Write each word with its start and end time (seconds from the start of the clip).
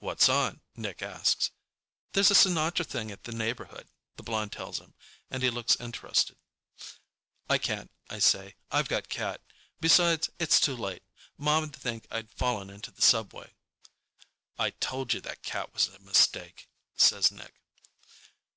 "What's 0.00 0.28
on?" 0.28 0.62
Nick 0.74 1.00
asks. 1.00 1.52
"There's 2.12 2.32
a 2.32 2.34
Sinatra 2.34 2.84
thing 2.84 3.12
at 3.12 3.22
the 3.22 3.30
neighborhood," 3.30 3.88
the 4.16 4.24
blonde 4.24 4.50
tells 4.50 4.80
him, 4.80 4.94
and 5.30 5.44
he 5.44 5.48
looks 5.50 5.76
interested. 5.76 6.36
"I 7.48 7.58
can't," 7.58 7.88
I 8.08 8.18
say. 8.18 8.56
"I've 8.72 8.88
got 8.88 9.08
Cat. 9.08 9.40
Besides, 9.80 10.28
it's 10.40 10.58
too 10.58 10.74
late. 10.76 11.04
Mom'd 11.38 11.76
think 11.76 12.08
I'd 12.10 12.32
fallen 12.34 12.68
into 12.68 12.90
the 12.90 13.00
subway." 13.00 13.52
"I 14.58 14.70
told 14.70 15.14
you 15.14 15.20
that 15.20 15.44
cat 15.44 15.72
was 15.72 15.86
a 15.86 16.00
mistake," 16.00 16.68
says 16.96 17.30
Nick. 17.30 17.54